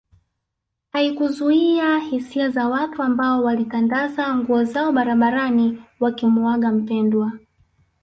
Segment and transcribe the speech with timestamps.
[0.93, 7.31] Haikuzuia hisia za watu ambao walitandaza nguo zao barabarani wakimuaga mpendwa